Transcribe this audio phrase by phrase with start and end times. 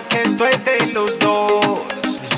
[0.00, 1.80] que esto es de los dos.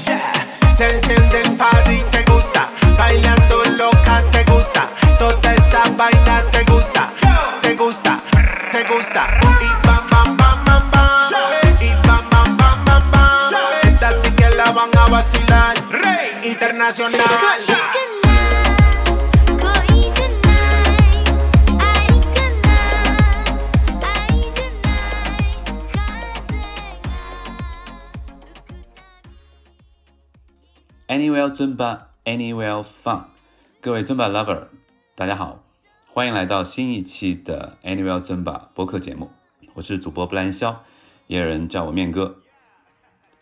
[0.06, 0.72] Yeah.
[0.72, 2.68] Se enciende el party, te gusta.
[2.98, 4.88] Bailando loca, te gusta.
[5.18, 7.10] Toda esta vaina te gusta.
[7.62, 8.18] Te gusta,
[8.72, 9.38] te gusta.
[9.60, 11.30] Y bam, bam, bam, bam, bam.
[11.80, 13.98] Y bam, bam, bam, bam, bam.
[14.02, 15.74] Así que la van a vacilar.
[15.90, 17.20] Rey internacional.
[31.08, 33.24] ，Anywhere Zumba，Anywhere Fun，
[33.80, 34.68] 各位 Zumba lover，
[35.14, 35.62] 大家好，
[36.12, 39.30] 欢迎来到新一期的 Anywhere Zumba 播客节目，
[39.74, 40.82] 我是主播布兰肖，
[41.26, 42.36] 也有人叫我面哥。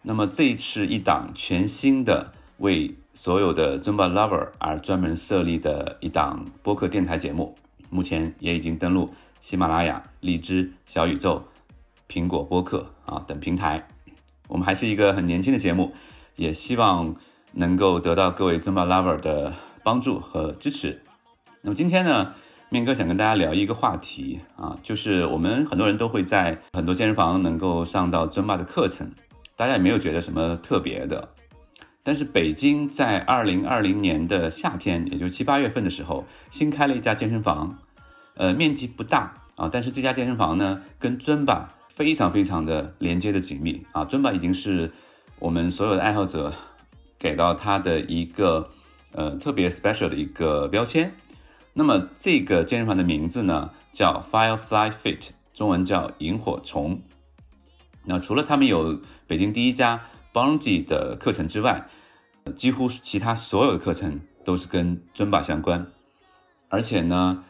[0.02, 7.56] 那么这是一档全新的为所有的 Zumba lover 而专门设立的一档播客电台节目，
[7.90, 11.46] 目前也已经登录喜马拉雅、荔枝、小宇宙、
[12.08, 13.86] 苹果播客啊等平台。
[14.48, 15.94] 我们还是一个很年轻的节目，
[16.34, 17.14] 也希望
[17.52, 21.02] 能够得到各位 Zumba lover 的帮助和支持。
[21.60, 22.34] 那么今天呢，
[22.70, 29.10] 面哥想跟大家聊一个话题啊，就是我们很多人都会在很多健身房能够上到 Zumba 的课程。
[29.54, 31.28] 大家也没有觉得什么特别的，
[32.02, 37.78] 但是北京在二零二零年的夏天，也就七八月份的时候，新开了一家健身房，
[38.34, 44.90] 呃，面积不大啊，但是这家健身房呢，跟尊巴非常非常的连接的紧密啊，尊巴已经是
[45.38, 46.52] 我们所有的爱好者
[47.22, 48.68] 给到他的一个
[49.12, 51.14] 呃特别 special 的一个标签。
[51.72, 57.00] 那么这个健身房的名字呢，叫 Firefly Fit，中文叫萤火虫。
[58.04, 60.00] 那除了他们有北京第一家
[60.32, 61.86] Bunge 的课程之外，
[62.56, 65.86] 几乎其他所有的课程都是跟尊巴相关。
[66.68, 67.44] 而且呢，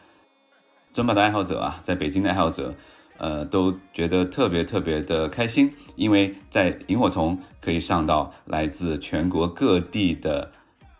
[0.93, 2.75] 尊巴的爱好者啊，在北京的爱好者，
[3.23, 10.51] 呃，都觉得特别特别的开心，因为在萤火虫可以上到来自全国各地的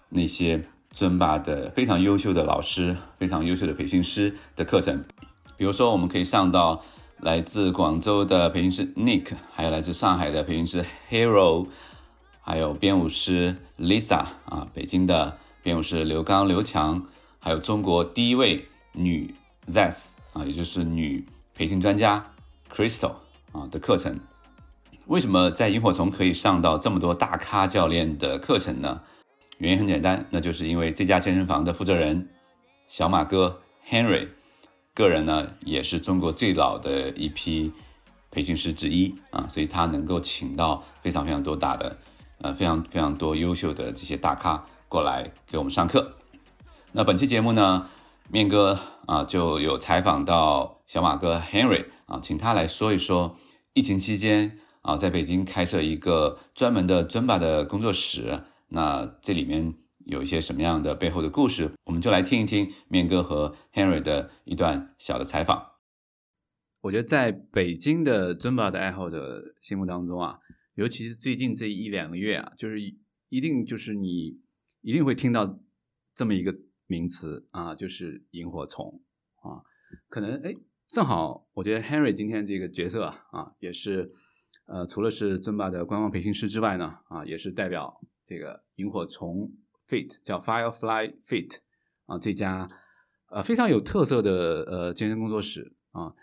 [0.07, 5.03] 那些尊巴的非常优秀的老师、非常优秀的培训师的课程。
[5.57, 6.81] 比如说，我们可以上到。
[7.19, 11.67] 来自广州的培训师 Nick，还有来自上海的培训师 Hero，
[12.41, 17.01] 还有编舞师 Lisa 啊，北京的编舞师刘刚、刘强，
[17.39, 19.33] 还有中国第一位女
[19.67, 21.25] Zes 啊，也就是女
[21.55, 22.25] 培训专家
[22.71, 23.13] Crystal
[23.51, 24.19] 啊的课程。
[25.07, 29.01] 为什么在萤火虫可以上到这么多大咖教练的课程呢？
[29.57, 32.29] 原因很简单，那就是因为这家健身房的负责人
[32.87, 34.27] 小马哥 Henry。
[34.95, 37.71] 个人呢，也是中国最老的一批
[38.29, 41.97] 培训师之一啊，所以他能够请到非常非常多大的，
[42.41, 46.13] 呃，非常非常多优秀的这些大咖过来给我们上课。
[46.91, 47.89] 那本期节目呢，
[48.29, 53.37] 面哥啊就有采访到小马哥 Henry 啊，请他来说一说
[53.73, 59.75] 疫情期间啊，在北京开设一个专门的尊巴的工作室，那这里面。
[60.05, 65.75] 有一些什么样的背后的故事，我们就来听一听面哥和 Henry 的一段小的采访。
[66.81, 70.39] 我觉得在北京的尊巴的爱好者心目当中啊，
[70.75, 74.41] 尤其是最近这一两个月啊，就是一定就是你
[74.81, 75.57] 一定会听到
[76.13, 76.53] 这么一个
[76.85, 79.01] 名词啊，就是萤火虫
[79.37, 79.63] 啊。
[80.09, 80.53] 可能哎，
[80.93, 84.13] 正好我觉得 Henry 今天这个角色啊，也是
[84.67, 89.51] 呃，除了是尊巴的官方培训师之外呢，啊，也是代表这个萤火虫。
[89.87, 91.57] Fit 叫 Firefly Fit
[92.05, 92.67] 啊，这家
[93.31, 96.13] 呃非常有特色的呃健身工作室啊，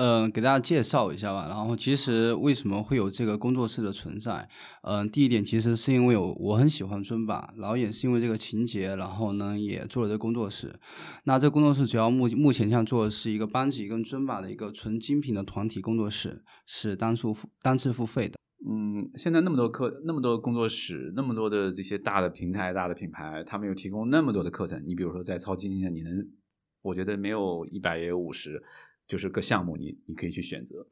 [0.00, 1.48] 嗯，给大家介绍一下吧。
[1.48, 4.48] 然后其实为什么会有这个工作室的存在？
[4.82, 10.72] 嗯，第一点其实是因为我我很喜欢尊巴，然后也是因为这个情节，然后呢也做了这个工作室。
[11.24, 18.38] 那这工作室主要目目前像做的是一个班级跟尊巴的一个纯精品的团体工作室，是单数付单次付费的。
[18.70, 24.80] 嗯，现在那么多课，那么多工作室，那么多的这些大的平台、大的品牌，他们又提供那么多的课程。
[24.86, 26.12] 你比如说在超级今天，你能，
[26.82, 28.62] 我觉得没有一百也有五十，
[29.08, 30.86] 就是个项目，你你可以去选择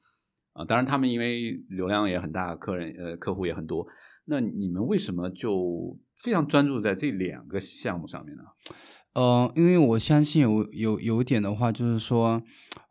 [0.55, 0.65] 啊。
[0.65, 3.87] 当然，他们因为流量也很大，客人呃客户也很多。
[4.25, 8.43] 那你们为什么就非常专注在这两个项目上面呢？
[9.13, 12.43] 呃，因为我相信有有有一点的话，就是说，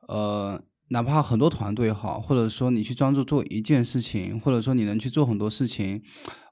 [0.08, 0.64] 呃。
[0.90, 6.04] 哪怕很多团队好，或者说你去专注做一件事情，或者说你能去做很多事情，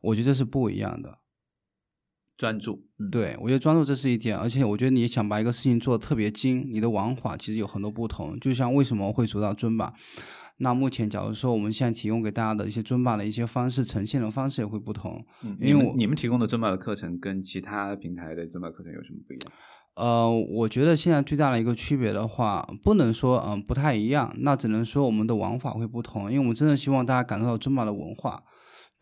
[0.01, 1.19] 我觉得这是不一样的。
[2.37, 8.39] 专注，对我觉得专注这是一点，而且我觉得你想把一个事情做的特别精，你的玩法其实有很多不同。
[8.39, 9.93] 就像为什么会主到尊吧？
[10.57, 15.23] 那目前假如说我们现在提供给大家的一些尊吧的一些方式，呈现的方式也会不同。
[15.59, 19.51] 因为你们提供的尊吧的课程跟其他平台的尊吧课程有什么不一样？
[19.95, 28.41] 呃，我觉得现在最大的一个区别的话，不能说嗯不太一样，那只能说我们的玩法会不同，因为我们真的希望大家感受到尊巴的文化。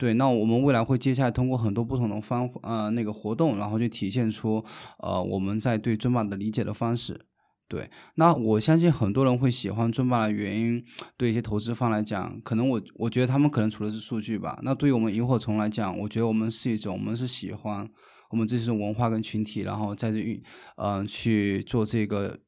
[0.02, 4.66] 对，那我们未来会接下来通过很多不同的方呃那个活动，然后去体现出
[4.98, 7.22] 呃我们在对尊巴的理解的方式。
[7.70, 10.84] 对，那我相信很多人会喜欢尊巴的原因，
[11.18, 14.60] 对一些投资方来讲，可能我我觉得他们可能除了是数据吧。
[14.64, 17.88] 那对于我们萤火虫来讲，我觉得我们是一种，我们是喜欢
[18.32, 20.42] 我们这种文化跟群体，然后在这运，
[20.78, 22.40] 嗯，去做这个，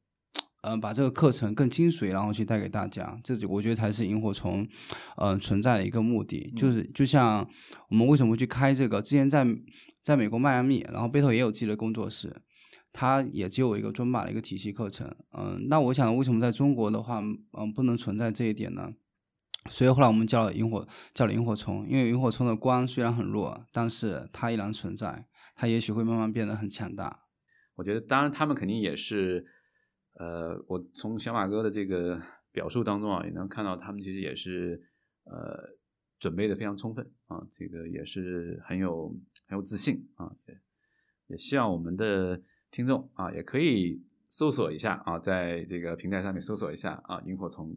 [0.64, 3.18] 嗯，把这个课程更精髓，然后去带给大家。
[3.22, 4.66] 这我觉得才是萤火虫，
[5.18, 6.52] 嗯，存在的一个目的。
[6.56, 7.48] 就是就像
[7.90, 9.46] 我们为什么去开这个，之前在
[10.02, 12.42] 在美国迈阿密，然后背后也有自己的工作室。
[12.96, 18.92] 它也只有一个尊巴的一个体系课程，嗯，那我想为什么在中国的话，嗯，不能存在这一点呢？
[19.68, 25.26] 所以后来我们叫了萤火，叫了萤火虫，因为萤火虫的光虽然很弱，但是它依然存在，
[25.56, 27.18] 它也许会慢慢变得很强大。
[27.74, 29.44] 我觉得，当然他们肯定也是，
[30.14, 32.20] 呃，我从小马哥的这个
[32.50, 34.82] 表述当中啊，也能看到他们其实也是，
[35.24, 35.76] 呃，
[36.18, 39.14] 准备的非常充分啊，这个也是很有
[39.46, 40.58] 很有自信啊，也
[41.28, 42.42] 也希望我们的。
[42.70, 47.76] 听众啊，也可以搜索一下啊，在这个平台上面搜索一下啊，萤火虫。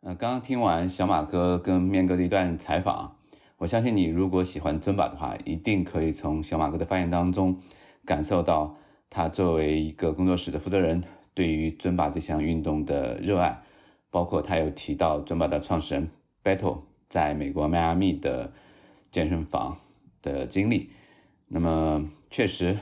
[0.00, 3.18] 呃，刚刚听完小马哥跟面哥的一段采访，
[3.58, 7.60] 我相信你如果喜欢尊巴的话，一定可以从小马哥的发言当中
[8.08, 8.74] 感受到
[9.10, 13.60] 他作为一个工作室的负责人对于尊巴这项运动的热爱，
[14.10, 16.08] 包括他有提到尊巴的创始人
[16.42, 18.50] Battle 在美国迈阿密的
[19.10, 19.76] 健身房
[20.22, 20.88] 的经历。
[21.48, 22.78] 那么确实，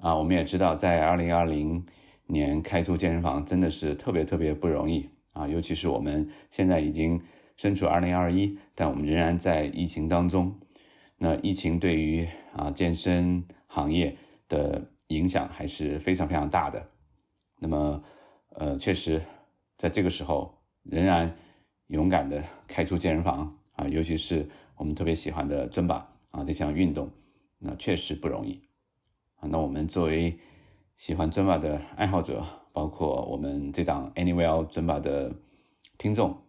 [0.00, 1.86] 啊，我们也知道，在二零二零
[2.26, 5.46] 年开出健身房真的是特别特别不容易啊！
[5.46, 7.20] 尤其是我们现在已经
[7.56, 10.52] 身处二零二一，但我们仍然在疫情当中。
[11.16, 12.26] 那疫情对于
[12.56, 14.16] 啊健身行业
[14.48, 16.84] 的影响还是非常非常大的。
[17.58, 18.02] 那么，
[18.50, 19.22] 呃，确实
[19.76, 20.52] 在这个时候，
[20.82, 21.36] 仍然
[21.88, 27.10] 勇敢的开出健身房啊，尤其是我们特别喜欢的尊巴啊这项运动。
[27.60, 28.62] 那确实不容易
[29.40, 29.48] 啊！
[29.50, 30.38] 那我们作为
[30.96, 35.34] 喜欢尊巴的爱好者，包括我们这档 Anywhere 尊巴的
[35.98, 36.40] 听众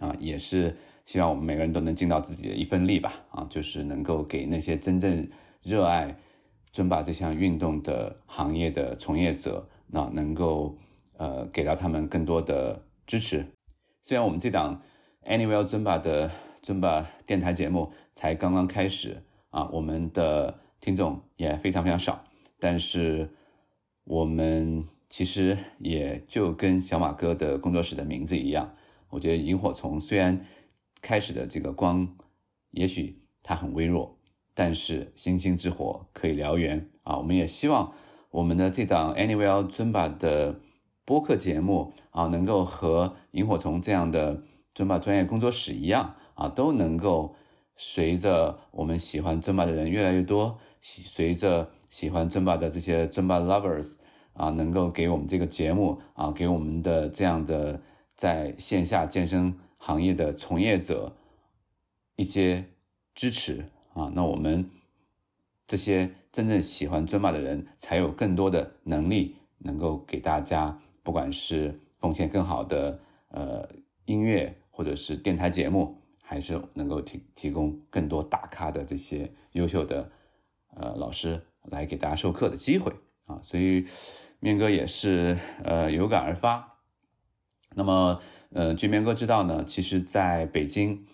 [0.00, 3.12] 啊，也是希望我们每个人都能尽到自己的一份力吧！
[3.30, 5.28] 啊，就是能够给那些真正
[5.62, 6.16] 热爱
[6.78, 10.78] 尊巴这项运动的行业的从业者，那能够
[11.16, 13.44] 呃给到他们更多的支持。
[14.00, 14.80] 虽然我们这档
[15.24, 16.30] Anywhere 尊巴的
[16.62, 19.24] 尊巴电台节目才刚刚开始。
[19.50, 22.22] 啊，我们的听众也非常非常少，
[22.60, 23.28] 但是
[24.04, 28.72] 我们其实也就跟小马哥的工作室的名字一样，
[29.08, 30.44] 我觉得萤火虫虽然
[31.00, 32.06] 开始的这个光，
[32.70, 34.17] 也许它很微弱，
[34.58, 37.16] 但是星星之火可以燎原啊！
[37.16, 37.92] 我们也希望
[38.32, 40.58] 我们的这档 Anywhere 尊巴的
[41.04, 44.42] 播客节目啊，能够和萤火虫这样的
[44.74, 47.36] 尊巴专业工作室一样啊，都能够。
[47.76, 53.94] 随着我们喜欢尊巴的人越来越多，随着喜欢尊巴的这些尊巴 lovers
[54.32, 57.80] 啊，能够给我们这个节目啊，给我们的这样的
[58.16, 61.16] 在线下健身行业的从业者
[62.16, 62.64] 一些
[63.14, 63.64] 支持
[63.98, 64.70] 啊，那我们
[65.66, 73.00] 这些真正喜欢尊巴的人才有更多的能力，能够给大家，不管是奉献更好的
[73.30, 73.68] 呃
[74.04, 75.96] 音乐，或者是电台节目。
[76.30, 80.12] 还是能够提提供更多大咖的这些优秀的
[80.76, 82.92] 呃老师来给大家授课的机会
[83.24, 83.86] 啊，所以
[84.38, 86.80] 面哥也是呃有感而发。
[87.74, 91.06] 那么呃，据面哥知道呢，其实在北京，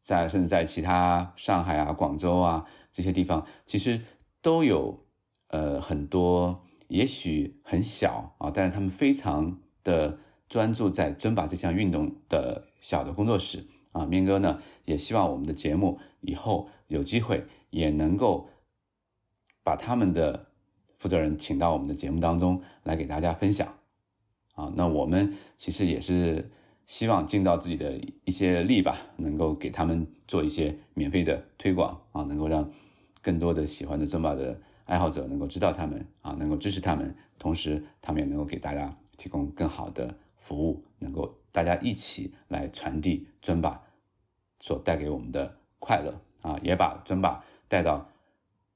[0.00, 4.00] 在甚至在其他上海啊、广州啊这些地方，其实
[4.42, 5.06] 都有
[5.48, 13.66] 呃很多，也许很小啊，但是他们非常的专注在尊把这项运动的小的工作室。
[13.92, 18.48] 啊，明哥呢也希望我们的节目以后有机会也能够
[19.64, 20.46] 把他们的
[20.96, 23.74] 负责人请到我们的节目当中来给大家分享。
[24.54, 26.52] 啊，那我们其实也是
[26.90, 32.68] 希望尽到自己的一些力吧，能够给他们做一些免费的推广啊，能够让
[33.22, 41.32] 更多的喜欢的尊巴的爱好者能够知道他们啊，能够支持他们，同时他们也能够给大家提供更好的服务，能够。
[41.52, 43.80] 大家一起来传递尊巴
[44.58, 48.08] 所带给我们的快乐啊，也把尊巴带到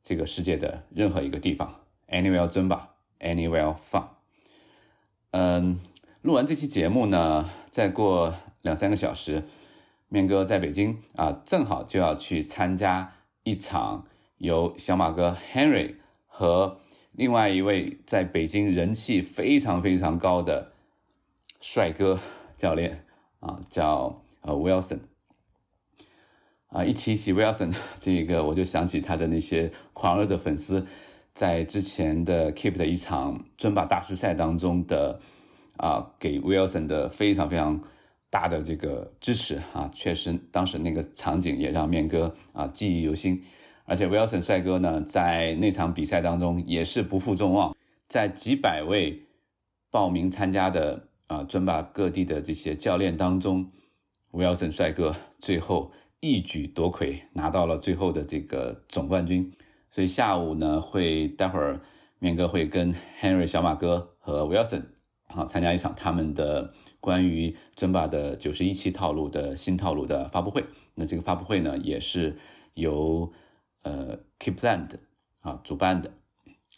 [0.04, 1.80] 这个世界的任何一个地方。
[2.08, 4.04] Anywhere 尊巴，Anywhere fun。
[5.32, 5.80] 嗯，
[6.24, 9.44] 录完这期节目呢，再过两三个小时，
[10.08, 13.12] 面哥在北京啊，正好就要去参加
[13.42, 14.06] 一场
[14.38, 16.80] 由小马哥 Henry 和
[17.12, 20.72] 另外一位在北京人气非常非常高的
[21.60, 22.18] 帅哥
[22.56, 23.04] 教练
[23.40, 25.00] 啊，叫呃 Wilson。
[26.68, 30.86] 啊，一提起 Wilson 这个，我就想起他的那些狂热的粉丝，
[31.34, 35.20] 在之前的 Keep 的一场尊巴大师赛当中的
[35.76, 37.80] 啊，给 Wilson 的非常非常
[38.30, 43.42] 大的这个支持啊，确实当时那个场景也让面哥啊记忆犹新。
[43.84, 47.76] 而且 Wilson 帅哥呢，在那场比赛当中也是不负众望，
[48.08, 49.22] 在几百位
[49.90, 53.70] 报名参加的啊尊巴各地的这些教练当中
[54.32, 55.92] ，Wilson 帅哥最后。
[56.20, 59.52] 一举夺魁，拿到了最后的这个总冠军。
[59.90, 61.78] 所以下午呢，会待会儿
[62.18, 64.84] 面哥会跟 Henry 小马哥和 Wilson
[65.34, 70.64] 啊参加一场他们的关于尊巴的九十一期套路的新套路的发布会。
[70.94, 72.36] 那这个发布会呢，也是
[72.74, 73.32] 由
[73.82, 74.90] 呃 Keepland
[75.40, 76.10] 啊主办的。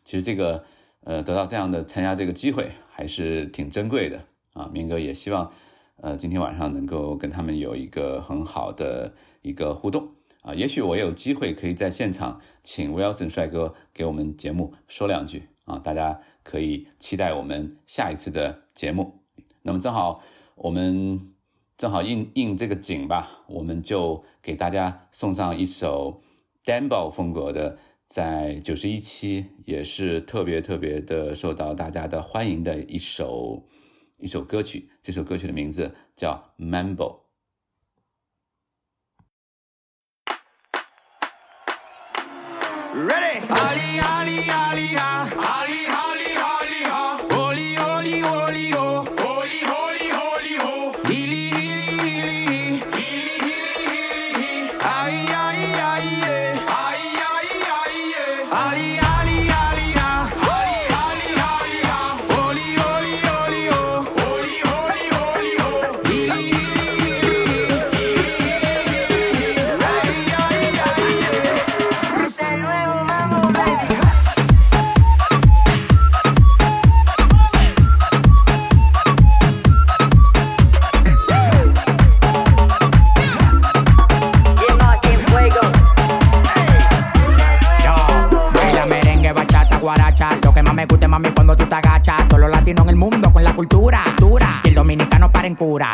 [0.05, 0.65] 其实这个
[1.01, 4.71] 呃得到这样的参加这个机会还是挺珍贵的啊。
[4.73, 5.53] 明哥也希望
[5.97, 9.15] 呃今天晚上能够跟他们有一个很好的。
[9.43, 10.09] 一个互动
[10.43, 19.21] 啊，也许我有机会可以在现场请 Wilson 帅哥给我们节目说两句啊，大家可以期待我们下一次的节目。
[19.63, 20.23] 那么正好
[20.55, 21.35] 我们
[21.77, 26.23] 正好应应这个景吧，我们就给大家送上一首
[26.65, 33.67] Danbo 风格的，在九十一期也是特别特别的受到大家的欢迎的一首
[34.19, 34.89] 一首歌曲。
[35.03, 37.19] 这首歌曲的名字叫 Mambo。
[42.95, 43.41] Ready?
[43.51, 45.06] Ali, Ali, Ali, ha.
[45.06, 45.06] Ali,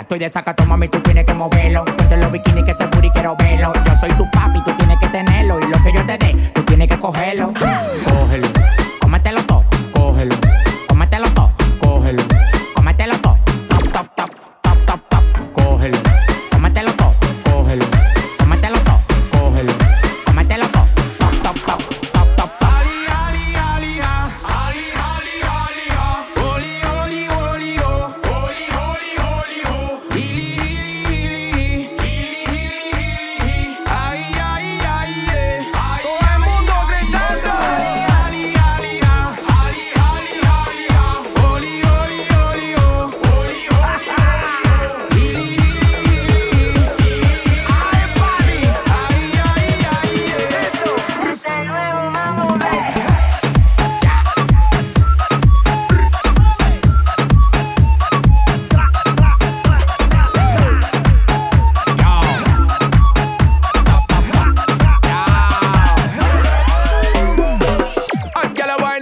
[0.03, 1.85] Estoy de sacato, mami, tú tienes que moverlo.
[1.85, 3.73] Ponte los bikinis que se y quiero verlo.
[3.87, 5.61] Yo soy tu papi, tú tienes que tenerlo.
[5.61, 6.52] Y lo que yo te dé,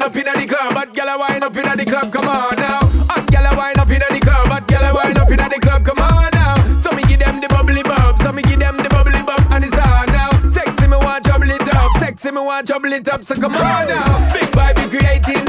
[0.01, 2.13] wine up inna the club, hot gyal a wine up inna the club.
[2.13, 2.81] Come on now.
[3.13, 5.61] Hot gyal a wine up inna the club, hot gyal a wine up inna the
[5.61, 5.85] club.
[5.85, 6.57] Come on now.
[6.79, 9.65] So me give them the bubbly bub, so me give them the bubbly bub, and
[9.65, 10.31] it's on now.
[10.49, 13.25] Sexy me want trouble it up, sexy me want trouble it up.
[13.25, 14.33] So come on now.
[14.33, 15.45] Big vibe creating,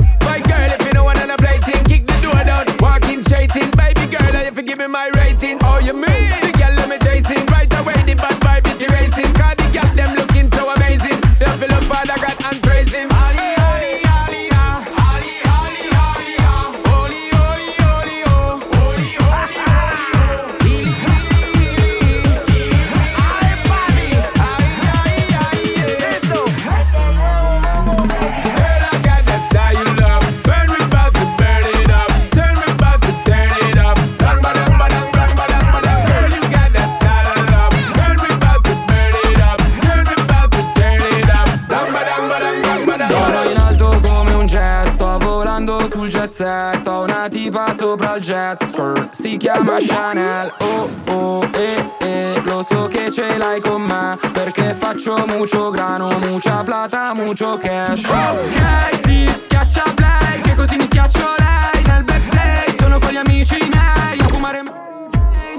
[46.01, 49.09] sul jet set Ho una tipa sopra il jet skirt.
[49.11, 52.41] Si chiama Chanel Oh oh eh eh.
[52.43, 58.03] Lo so che ce l'hai con me Perché faccio mucho grano Mucha plata, mucho cash.
[58.05, 61.83] Ok, sì, schiaccia play Che così mi schiaccio lei.
[61.85, 64.63] Nel backstage sono con gli amici miei A fumare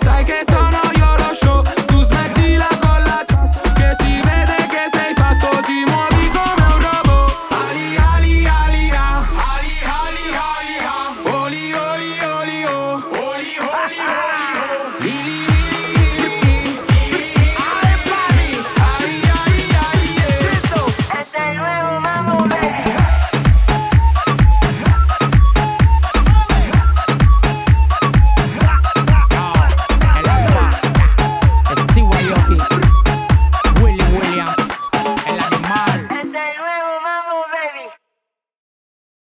[0.00, 1.01] Sai che sono io